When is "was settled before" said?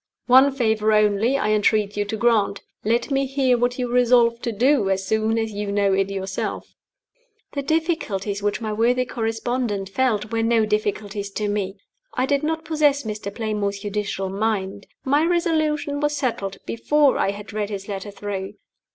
15.99-17.19